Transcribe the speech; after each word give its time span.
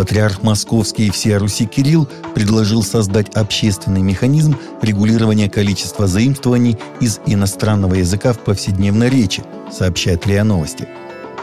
Патриарх 0.00 0.42
Московский 0.42 1.08
и 1.08 1.10
всея 1.10 1.38
Руси 1.38 1.66
Кирилл 1.66 2.08
предложил 2.34 2.82
создать 2.82 3.36
общественный 3.36 4.00
механизм 4.00 4.56
регулирования 4.80 5.50
количества 5.50 6.06
заимствований 6.06 6.78
из 7.00 7.20
иностранного 7.26 7.96
языка 7.96 8.32
в 8.32 8.38
повседневной 8.38 9.10
речи, 9.10 9.44
сообщает 9.70 10.26
РИА 10.26 10.42
Новости. 10.42 10.88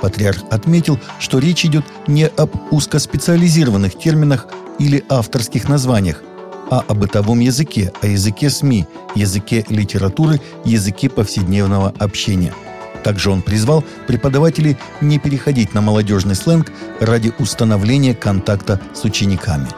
Патриарх 0.01 0.39
отметил, 0.49 0.99
что 1.19 1.37
речь 1.37 1.65
идет 1.65 1.85
не 2.07 2.25
об 2.25 2.49
узкоспециализированных 2.71 3.95
терминах 3.95 4.47
или 4.79 5.05
авторских 5.07 5.69
названиях, 5.69 6.23
а 6.71 6.83
о 6.87 6.95
бытовом 6.95 7.41
языке, 7.41 7.93
о 8.01 8.07
языке 8.07 8.49
СМИ, 8.49 8.87
языке 9.13 9.67
литературы, 9.69 10.41
языке 10.65 11.11
повседневного 11.11 11.93
общения– 11.99 12.55
также 13.07 13.31
он 13.31 13.41
призвал 13.41 13.85
преподавателей 14.05 14.75
не 14.99 15.17
переходить 15.17 15.73
на 15.73 15.79
молодежный 15.79 16.35
сленг 16.35 16.73
ради 16.99 17.31
установления 17.39 18.13
контакта 18.13 18.81
с 18.93 19.05
учениками. 19.05 19.69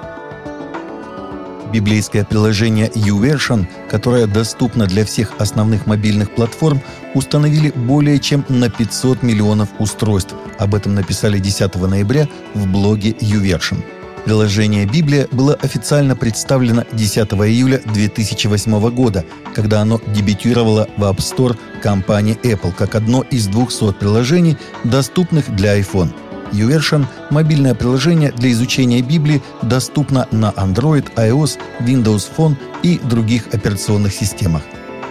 Библейское 1.71 2.25
приложение 2.25 2.87
YouVersion, 2.87 3.67
которое 3.87 4.25
доступно 4.25 4.87
для 4.87 5.05
всех 5.05 5.33
основных 5.37 5.85
мобильных 5.85 6.33
платформ, 6.33 6.81
установили 7.13 7.69
более 7.69 8.17
чем 8.17 8.43
на 8.49 8.67
500 8.67 9.21
миллионов 9.21 9.69
устройств. 9.77 10.33
Об 10.57 10.73
этом 10.73 10.95
написали 10.95 11.37
10 11.37 11.75
ноября 11.75 12.27
в 12.55 12.65
блоге 12.65 13.11
YouVersion. 13.11 13.98
Приложение 14.29 14.85
«Библия» 14.85 15.27
было 15.31 15.55
официально 15.55 16.15
представлено 16.15 16.83
10 16.91 17.17
июля 17.17 17.81
2008 17.83 18.89
года, 18.91 19.25
когда 19.55 19.81
оно 19.81 19.99
дебютировало 20.05 20.87
в 20.97 21.01
App 21.01 21.17
Store 21.17 21.57
компании 21.81 22.37
Apple 22.43 22.71
как 22.77 22.93
одно 22.93 23.23
из 23.23 23.47
200 23.47 23.93
приложений, 23.93 24.57
доступных 24.83 25.49
для 25.55 25.79
iPhone. 25.79 26.13
YouVersion– 26.51 27.07
мобильное 27.31 27.73
приложение 27.73 28.31
для 28.31 28.51
изучения 28.51 29.01
Библии, 29.01 29.41
доступно 29.63 30.27
на 30.29 30.51
Android, 30.51 31.11
iOS, 31.15 31.57
Windows 31.79 32.29
Phone 32.37 32.55
и 32.83 32.99
других 32.99 33.47
операционных 33.51 34.13
системах. 34.13 34.61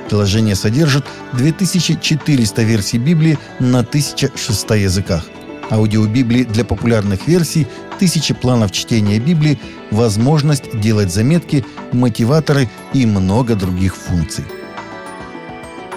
Приложение 0.09 0.55
содержит 0.55 1.05
2400 1.33 2.63
версий 2.63 2.99
Библии 2.99 3.37
на 3.59 3.81
1600 3.81 4.77
языках– 4.77 5.25
аудиобиблии 5.71 6.45
для 6.45 6.65
популярных 6.65 7.27
версий, 7.27 7.67
тысячи 7.99 8.35
планов 8.35 8.73
чтения 8.73 9.19
Библии, 9.19 9.59
возможность 9.91 10.79
делать 10.79 11.13
заметки, 11.13 11.65
мотиваторы 11.93 12.69
и 12.93 13.07
много 13.07 13.55
других 13.55 13.97
функций. 13.97 14.45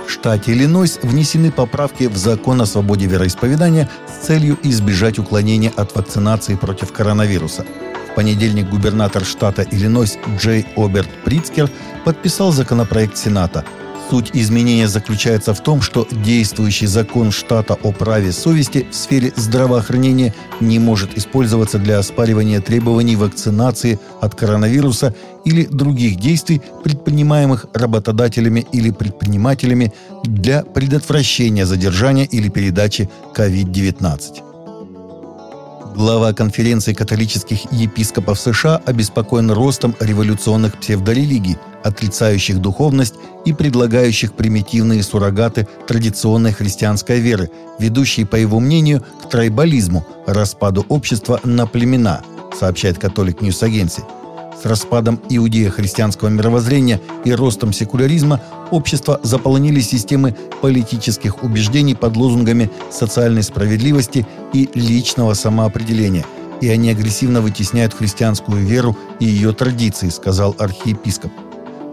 В 0.07 0.11
штате 0.11 0.51
Иллинойс 0.51 0.99
внесены 1.01 1.51
поправки 1.51 2.05
в 2.05 2.17
закон 2.17 2.61
о 2.61 2.65
свободе 2.65 3.05
вероисповедания 3.05 3.89
с 4.07 4.25
целью 4.25 4.57
избежать 4.63 5.19
уклонения 5.19 5.71
от 5.75 5.95
вакцинации 5.95 6.55
против 6.55 6.91
коронавируса. 6.91 7.65
В 8.11 8.15
понедельник 8.15 8.69
губернатор 8.69 9.23
штата 9.23 9.65
Иллинойс 9.71 10.17
Джей 10.37 10.65
Оберт 10.75 11.09
Прицкер 11.23 11.69
подписал 12.03 12.51
законопроект 12.51 13.17
Сената– 13.17 13.63
Суть 14.11 14.31
изменения 14.33 14.89
заключается 14.89 15.53
в 15.53 15.63
том, 15.63 15.81
что 15.81 16.05
действующий 16.11 16.85
закон 16.85 17.31
штата 17.31 17.77
о 17.81 17.93
праве 17.93 18.33
совести 18.33 18.85
в 18.91 18.93
сфере 18.93 19.31
здравоохранения 19.37 20.33
не 20.59 20.79
может 20.79 21.17
использоваться 21.17 21.79
для 21.79 21.97
оспаривания 21.97 22.59
требований 22.59 23.15
вакцинации 23.15 23.97
от 24.19 24.35
коронавируса 24.35 25.15
или 25.45 25.63
других 25.63 26.17
действий, 26.17 26.61
предпринимаемых 26.83 27.67
работодателями 27.73 28.67
или 28.73 28.91
предпринимателями 28.91 29.93
для 30.25 30.63
предотвращения 30.63 31.65
задержания 31.65 32.25
или 32.25 32.49
передачи 32.49 33.09
COVID-19. 33.33 35.95
Глава 35.95 36.33
конференции 36.33 36.93
католических 36.93 37.71
епископов 37.71 38.41
США 38.41 38.81
обеспокоен 38.85 39.51
ростом 39.51 39.95
революционных 40.01 40.77
псевдорелигий, 40.79 41.55
отрицающих 41.83 42.59
духовность 42.59 43.15
и 43.45 43.53
предлагающих 43.53 44.33
примитивные 44.33 45.03
суррогаты 45.03 45.67
традиционной 45.87 46.51
христианской 46.51 47.19
веры, 47.19 47.49
ведущие, 47.79 48.25
по 48.25 48.35
его 48.35 48.59
мнению, 48.59 49.03
к 49.23 49.29
трайбализму, 49.29 50.05
распаду 50.27 50.85
общества 50.89 51.39
на 51.43 51.65
племена, 51.67 52.21
сообщает 52.57 52.97
Catholic 52.97 53.41
News 53.41 53.63
Agency. 53.63 54.03
С 54.61 54.65
распадом 54.65 55.19
иудео-христианского 55.27 56.29
мировоззрения 56.29 57.01
и 57.25 57.31
ростом 57.33 57.73
секуляризма 57.73 58.41
общество 58.69 59.19
заполонили 59.23 59.79
системы 59.79 60.35
политических 60.61 61.43
убеждений 61.43 61.95
под 61.95 62.15
лозунгами 62.15 62.69
социальной 62.91 63.41
справедливости 63.41 64.27
и 64.53 64.69
личного 64.75 65.33
самоопределения, 65.33 66.25
и 66.61 66.69
они 66.69 66.91
агрессивно 66.91 67.41
вытесняют 67.41 67.95
христианскую 67.95 68.63
веру 68.63 68.95
и 69.19 69.25
ее 69.25 69.51
традиции, 69.51 70.09
сказал 70.09 70.55
архиепископ. 70.59 71.31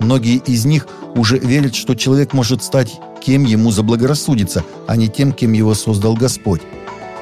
Многие 0.00 0.36
из 0.36 0.64
них 0.64 0.86
уже 1.14 1.38
верят, 1.38 1.74
что 1.74 1.94
человек 1.94 2.32
может 2.32 2.62
стать 2.62 3.00
кем 3.20 3.44
ему 3.44 3.70
заблагорассудится, 3.70 4.64
а 4.86 4.96
не 4.96 5.08
тем, 5.08 5.32
кем 5.32 5.52
его 5.52 5.74
создал 5.74 6.14
Господь. 6.14 6.62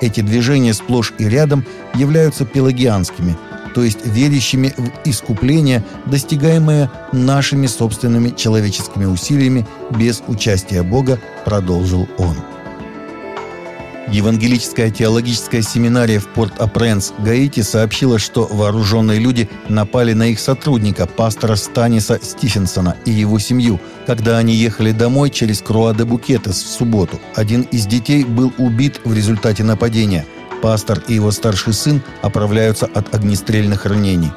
Эти 0.00 0.20
движения 0.20 0.74
сплошь 0.74 1.14
и 1.18 1.24
рядом 1.24 1.64
являются 1.94 2.44
пелагианскими– 2.44 3.36
то 3.76 3.82
есть 3.82 4.06
верящими 4.06 4.72
в 4.78 4.90
искупление, 5.06 5.84
достигаемое 6.06 6.90
нашими 7.12 7.66
собственными 7.66 8.30
человеческими 8.30 9.04
усилиями 9.04 9.66
без 9.90 10.22
участия 10.28 10.82
Бога, 10.82 11.20
продолжил 11.44 12.08
он. 12.16 12.36
Евангелическая 14.08 14.90
теологическая 14.90 15.62
семинария 15.62 16.20
в 16.20 16.28
Порт-Апренс, 16.28 17.12
Гаити 17.18 17.60
сообщила, 17.60 18.18
что 18.18 18.46
вооруженные 18.46 19.18
люди 19.18 19.48
напали 19.68 20.12
на 20.12 20.28
их 20.28 20.38
сотрудника, 20.38 21.06
пастора 21.06 21.56
Станиса 21.56 22.20
Стифенсона 22.22 22.96
и 23.04 23.10
его 23.10 23.38
семью, 23.38 23.80
когда 24.06 24.38
они 24.38 24.54
ехали 24.54 24.92
домой 24.92 25.30
через 25.30 25.60
Круа-де-Букетес 25.60 26.62
в 26.62 26.68
субботу. 26.68 27.20
Один 27.34 27.62
из 27.62 27.86
детей 27.86 28.24
был 28.24 28.52
убит 28.58 29.00
в 29.04 29.12
результате 29.12 29.64
нападения– 29.64 30.24
Пастор 30.62 31.02
и 31.06 31.14
его 31.14 31.30
старший 31.30 31.72
сын 31.72 32.02
оправляются 32.22 32.86
от 32.86 33.14
огнестрельных 33.14 33.84
ранений. 33.86 34.32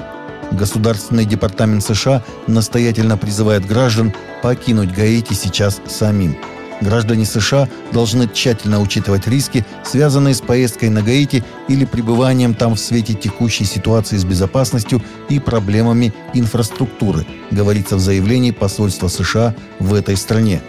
Государственный 0.52 1.26
департамент 1.26 1.84
США 1.84 2.24
настоятельно 2.48 3.18
призывает 3.18 3.66
граждан 3.66 4.14
покинуть 4.42 4.92
Гаити 4.92 5.34
сейчас 5.34 5.80
самим. 5.88 6.38
Граждане 6.82 7.26
США 7.26 7.68
должны 7.92 8.28
тщательно 8.28 8.80
учитывать 8.80 9.28
риски, 9.28 9.66
связанные 9.84 10.34
с 10.34 10.42
поездкой 10.42 10.90
на 10.90 11.02
Гаити 11.02 11.44
или 11.68 11.86
пребыванием 11.86 12.54
там 12.54 12.76
в 12.76 12.80
свете 12.80 13.14
текущей 13.14 13.66
ситуации 13.66 14.18
с 14.18 14.24
безопасностью 14.24 15.02
и 15.28 15.40
проблемами 15.40 16.14
инфраструктуры, 16.34 17.26
говорится 17.52 17.98
в 17.98 18.00
заявлении 18.00 18.52
посольства 18.52 19.08
США 19.08 19.56
в 19.80 19.94
этой 19.94 20.16
стране. 20.16 20.62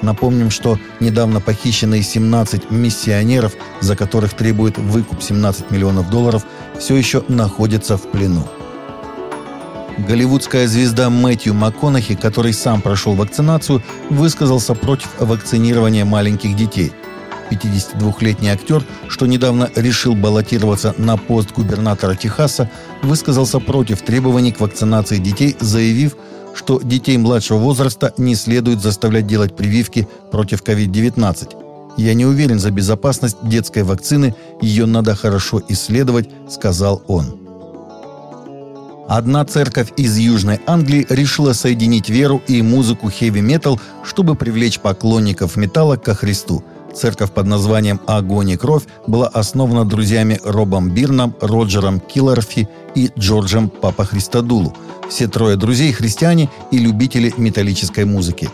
Напомним, 0.00 0.50
что 0.50 0.78
недавно 1.00 1.40
похищенные 1.40 2.02
17 2.02 2.70
миссионеров, 2.70 3.54
за 3.80 3.96
которых 3.96 4.34
требует 4.34 4.78
выкуп 4.78 5.22
17 5.22 5.70
миллионов 5.70 6.08
долларов, 6.08 6.46
все 6.78 6.96
еще 6.96 7.24
находятся 7.28 7.96
в 7.96 8.10
плену. 8.10 8.46
Голливудская 10.06 10.68
звезда 10.68 11.10
Мэтью 11.10 11.54
МакКонахи, 11.54 12.14
который 12.14 12.52
сам 12.52 12.80
прошел 12.80 13.14
вакцинацию, 13.14 13.82
высказался 14.10 14.74
против 14.74 15.08
вакцинирования 15.18 16.04
маленьких 16.04 16.54
детей. 16.54 16.92
52-летний 17.50 18.50
актер, 18.50 18.84
что 19.08 19.26
недавно 19.26 19.70
решил 19.74 20.14
баллотироваться 20.14 20.94
на 20.98 21.16
пост 21.16 21.52
губернатора 21.52 22.14
Техаса, 22.14 22.70
высказался 23.02 23.58
против 23.58 24.02
требований 24.02 24.52
к 24.52 24.60
вакцинации 24.60 25.16
детей, 25.18 25.56
заявив, 25.58 26.16
что 26.54 26.80
детей 26.80 27.16
младшего 27.16 27.58
возраста 27.58 28.14
не 28.18 28.34
следует 28.34 28.80
заставлять 28.80 29.26
делать 29.26 29.56
прививки 29.56 30.06
против 30.30 30.62
COVID-19. 30.62 31.94
«Я 31.96 32.14
не 32.14 32.26
уверен 32.26 32.60
за 32.60 32.70
безопасность 32.70 33.38
детской 33.42 33.82
вакцины, 33.82 34.36
ее 34.60 34.86
надо 34.86 35.16
хорошо 35.16 35.60
исследовать»,— 35.68 36.28
сказал 36.48 37.02
он. 37.08 37.47
Одна 39.08 39.44
церковь 39.46 39.88
из 39.96 40.18
Южной 40.18 40.60
Англии 40.66 41.06
решила 41.08 41.54
соединить 41.54 42.10
веру 42.10 42.42
и 42.46 42.60
музыку 42.60 43.10
хэви-метал, 43.10 43.80
чтобы 44.04 44.34
привлечь 44.34 44.80
поклонников 44.80 45.56
металла 45.56 45.96
ко 45.96 46.14
Христу. 46.14 46.62
Церковь 46.94 47.30
под 47.32 47.46
названием 47.46 48.00
«Огонь 48.06 48.50
и 48.50 48.56
кровь» 48.56 48.84
была 49.06 49.28
основана 49.28 49.86
друзьями 49.86 50.38
Робом 50.44 50.90
Бирном, 50.90 51.34
Роджером 51.40 52.00
Килларфи 52.00 52.68
и 52.94 53.10
Джорджем 53.18 53.70
Папа 53.70 54.04
Христодулу– 54.04 54.76
все 55.08 55.26
трое 55.26 55.56
друзей– 55.56 55.92
христиане 55.94 56.50
и 56.70 56.78
любители 56.78 57.32
металлической 57.36 58.04
музыки. 58.04 58.50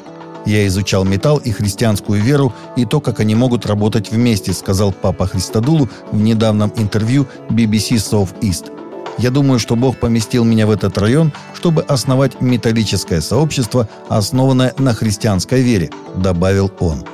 «Я 0.47 0.67
изучал 0.69 1.05
металл 1.05 1.39
и 1.39 1.51
христианскую 1.51 2.23
веру 2.23 2.53
и 2.77 2.85
то, 2.85 3.01
как 3.01 3.19
они 3.21 3.35
могут 3.35 3.67
работать 3.67 4.11
вместе», 4.11 4.53
сказал 4.53 4.93
папа 4.93 5.27
Христодулу 5.27 5.89
в 6.12 6.21
недавнем 6.21 6.73
интервью 6.77 7.27
BBC 7.49 7.97
South 7.97 8.39
East. 8.41 8.71
«Я 9.19 9.31
думаю, 9.31 9.59
что 9.59 9.77
Бог 9.77 9.99
поместил 9.99 10.45
меня 10.45 10.67
в 10.67 10.71
этот 10.71 10.99
район, 10.99 11.33
чтобы 11.55 11.83
основать 11.83 12.41
металлическое 12.41 13.21
сообщество, 13.21 13.89
основанное 14.09 14.75
на 14.79 14.95
христианской 14.95 15.63
вере», 15.63 15.91
добавил 16.17 16.71
он. 16.81 17.05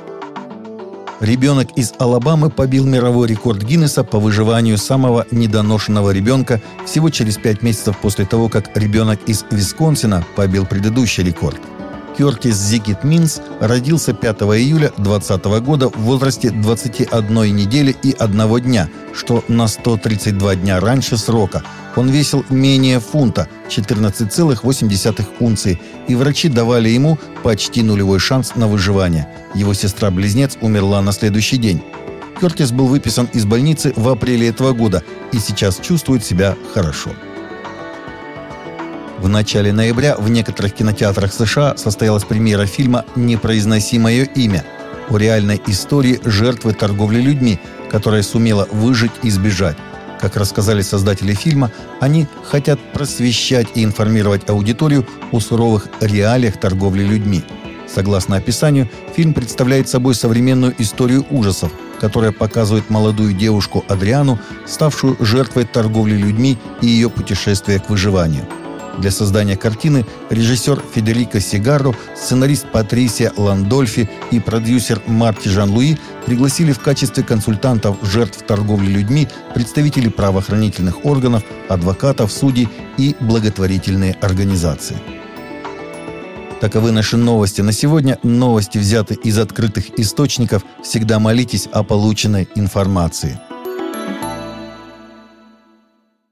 Ребенок 1.21 1.77
из 1.77 1.93
Алабамы 1.99 2.49
побил 2.49 2.83
мировой 2.83 3.27
рекорд 3.27 3.61
Гиннесса 3.61 4.03
по 4.03 4.19
выживанию 4.19 4.79
самого 4.79 5.27
недоношенного 5.29 6.09
ребенка 6.09 6.59
всего 6.87 7.11
через 7.11 7.37
пять 7.37 7.61
месяцев 7.61 7.95
после 8.01 8.25
того, 8.25 8.49
как 8.49 8.75
ребенок 8.75 9.19
из 9.27 9.45
Висконсина 9.51 10.25
побил 10.35 10.65
предыдущий 10.65 11.23
рекорд. 11.23 11.61
Кертис 12.21 12.55
Зигит 12.55 13.03
Минс 13.03 13.41
родился 13.59 14.13
5 14.13 14.41
июля 14.41 14.91
2020 14.97 15.45
года 15.65 15.89
в 15.89 15.97
возрасте 16.01 16.51
21 16.51 17.55
недели 17.55 17.95
и 18.03 18.11
одного 18.11 18.59
дня, 18.59 18.89
что 19.11 19.43
на 19.47 19.67
132 19.67 20.57
дня 20.57 20.79
раньше 20.79 21.17
срока. 21.17 21.63
Он 21.95 22.09
весил 22.09 22.45
менее 22.51 22.99
фунта, 22.99 23.47
14,8 23.69 25.25
унции, 25.39 25.81
и 26.07 26.13
врачи 26.13 26.47
давали 26.47 26.89
ему 26.89 27.17
почти 27.41 27.81
нулевой 27.81 28.19
шанс 28.19 28.53
на 28.53 28.67
выживание. 28.67 29.27
Его 29.55 29.73
сестра-близнец 29.73 30.59
умерла 30.61 31.01
на 31.01 31.13
следующий 31.13 31.57
день. 31.57 31.81
Кертис 32.39 32.71
был 32.71 32.85
выписан 32.85 33.29
из 33.33 33.45
больницы 33.45 33.93
в 33.95 34.07
апреле 34.07 34.47
этого 34.47 34.73
года 34.73 35.01
и 35.31 35.39
сейчас 35.39 35.79
чувствует 35.79 36.23
себя 36.23 36.55
хорошо. 36.75 37.09
В 39.21 39.29
начале 39.29 39.71
ноября 39.71 40.15
в 40.17 40.31
некоторых 40.31 40.73
кинотеатрах 40.73 41.31
США 41.31 41.77
состоялась 41.77 42.23
премьера 42.23 42.65
фильма 42.65 43.05
«Не 43.15 43.37
произноси 43.37 43.99
мое 43.99 44.23
имя» 44.23 44.65
о 45.11 45.17
реальной 45.17 45.61
истории 45.67 46.19
жертвы 46.25 46.73
торговли 46.73 47.21
людьми, 47.21 47.59
которая 47.91 48.23
сумела 48.23 48.67
выжить 48.71 49.11
и 49.21 49.29
сбежать. 49.29 49.77
Как 50.19 50.37
рассказали 50.37 50.81
создатели 50.81 51.35
фильма, 51.35 51.71
они 51.99 52.25
хотят 52.43 52.79
просвещать 52.93 53.67
и 53.75 53.83
информировать 53.83 54.49
аудиторию 54.49 55.05
о 55.31 55.39
суровых 55.39 55.87
реалиях 55.99 56.59
торговли 56.59 57.03
людьми. 57.03 57.43
Согласно 57.87 58.37
описанию, 58.37 58.89
фильм 59.15 59.35
представляет 59.35 59.87
собой 59.87 60.15
современную 60.15 60.73
историю 60.79 61.27
ужасов, 61.29 61.71
которая 61.99 62.31
показывает 62.31 62.89
молодую 62.89 63.33
девушку 63.33 63.85
Адриану, 63.87 64.39
ставшую 64.65 65.15
жертвой 65.19 65.65
торговли 65.65 66.15
людьми 66.15 66.57
и 66.81 66.87
ее 66.87 67.11
путешествия 67.11 67.77
к 67.77 67.87
выживанию– 67.87 68.47
для 69.01 69.11
создания 69.11 69.57
картины 69.57 70.05
режиссер 70.29 70.81
Федерико 70.93 71.41
Сигаро, 71.41 71.93
сценарист 72.15 72.71
Патрисия 72.71 73.33
Ландольфи 73.35 74.09
и 74.31 74.39
продюсер 74.39 75.01
Марти 75.07 75.49
Жан-Луи 75.49 75.97
пригласили 76.25 76.71
в 76.71 76.79
качестве 76.79 77.23
консультантов 77.23 77.97
жертв 78.03 78.43
торговли 78.43 78.89
людьми 78.89 79.27
представителей 79.53 80.09
правоохранительных 80.09 81.03
органов, 81.03 81.43
адвокатов, 81.67 82.31
судей 82.31 82.69
и 82.97 83.15
благотворительные 83.19 84.13
организации. 84.21 84.97
Таковы 86.61 86.91
наши 86.91 87.17
новости 87.17 87.61
на 87.61 87.71
сегодня. 87.71 88.19
Новости 88.21 88.77
взяты 88.77 89.15
из 89.15 89.39
открытых 89.39 89.99
источников. 89.99 90.63
Всегда 90.83 91.17
молитесь 91.17 91.67
о 91.71 91.83
полученной 91.83 92.47
информации. 92.53 93.39